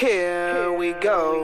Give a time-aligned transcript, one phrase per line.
[0.00, 1.42] here we go.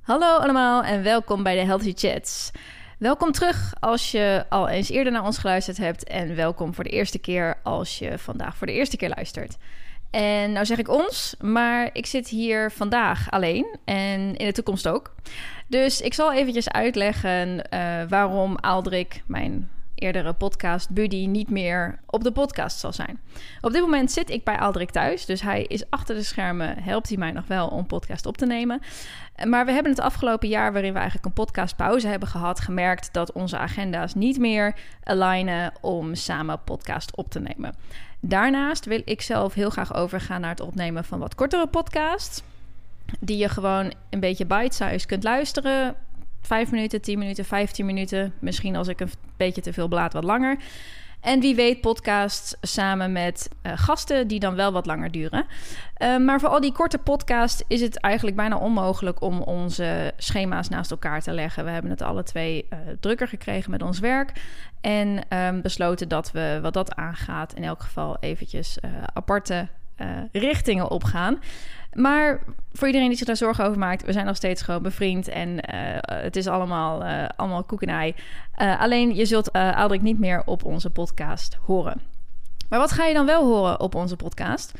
[0.00, 2.50] Hallo allemaal en welkom bij de Healthy Chats.
[2.98, 6.90] Welkom terug als je al eens eerder naar ons geluisterd hebt en welkom voor de
[6.90, 9.56] eerste keer als je vandaag voor de eerste keer luistert.
[10.10, 14.88] En nou zeg ik ons, maar ik zit hier vandaag alleen en in de toekomst
[14.88, 15.14] ook.
[15.66, 22.24] Dus ik zal eventjes uitleggen eh, waarom Aldrik, mijn eerdere podcast buddy, niet meer op
[22.24, 23.20] de podcast zal zijn.
[23.60, 27.08] Op dit moment zit ik bij Aldrik thuis, dus hij is achter de schermen, helpt
[27.08, 28.80] hij mij nog wel om podcast op te nemen.
[29.44, 33.32] Maar we hebben het afgelopen jaar, waarin we eigenlijk een podcastpauze hebben gehad, gemerkt dat
[33.32, 37.74] onze agenda's niet meer alignen om samen podcast op te nemen.
[38.20, 42.42] Daarnaast wil ik zelf heel graag overgaan naar het opnemen van wat kortere podcasts.
[43.20, 45.96] Die je gewoon een beetje bite-size kunt luisteren.
[46.40, 48.32] 5 minuten, 10 minuten, 15 minuten.
[48.38, 50.58] Misschien als ik een beetje te veel blaad wat langer.
[51.20, 55.46] En wie weet podcasts samen met uh, gasten die dan wel wat langer duren.
[55.98, 60.68] Uh, maar voor al die korte podcasts is het eigenlijk bijna onmogelijk om onze schema's
[60.68, 61.64] naast elkaar te leggen.
[61.64, 64.32] We hebben het alle twee uh, drukker gekregen met ons werk.
[64.80, 68.78] En um, besloten dat we wat dat aangaat in elk geval eventjes
[69.12, 69.68] aparte
[70.32, 71.38] richtingen opgaan.
[71.92, 75.28] Maar voor iedereen die zich daar zorgen over maakt, we zijn nog steeds gewoon bevriend
[75.28, 75.58] en uh,
[76.00, 78.14] het is allemaal, uh, allemaal koek en ei.
[78.62, 82.00] Uh, alleen je zult Aldrik niet meer op onze podcast horen.
[82.68, 84.72] Maar wat ga je dan wel horen op onze podcast?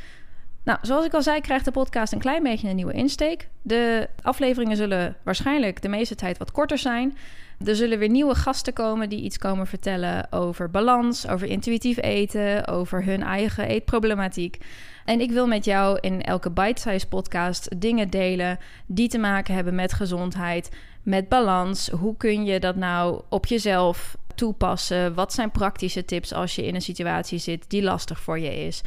[0.65, 3.49] Nou, zoals ik al zei, krijgt de podcast een klein beetje een nieuwe insteek.
[3.63, 7.17] De afleveringen zullen waarschijnlijk de meeste tijd wat korter zijn.
[7.65, 12.67] Er zullen weer nieuwe gasten komen die iets komen vertellen over balans, over intuïtief eten,
[12.67, 14.59] over hun eigen eetproblematiek.
[15.05, 19.75] En ik wil met jou in elke bite-size podcast dingen delen die te maken hebben
[19.75, 20.71] met gezondheid,
[21.03, 21.89] met balans.
[21.89, 25.15] Hoe kun je dat nou op jezelf toepassen?
[25.15, 28.83] Wat zijn praktische tips als je in een situatie zit die lastig voor je is?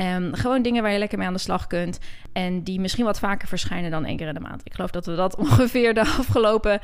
[0.00, 1.98] Um, gewoon dingen waar je lekker mee aan de slag kunt.
[2.32, 4.60] En die misschien wat vaker verschijnen dan één keer in de maand.
[4.64, 6.80] Ik geloof dat we dat ongeveer de afgelopen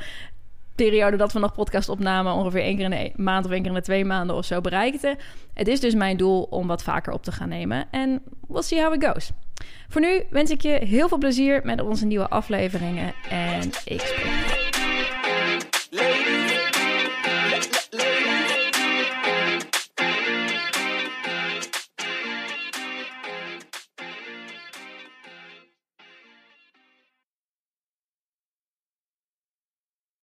[0.75, 3.71] periode dat we nog podcast opnamen, ongeveer één keer in de maand of één keer
[3.71, 5.17] in de twee maanden of zo bereikten.
[5.53, 7.85] Het is dus mijn doel om wat vaker op te gaan nemen.
[7.91, 9.31] En we'll see how it goes.
[9.89, 13.13] Voor nu wens ik je heel veel plezier met onze nieuwe afleveringen.
[13.29, 14.62] En ik.